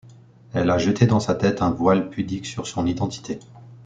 [0.55, 3.37] elle a jeté dans sa tête un voile pudique sur son identité.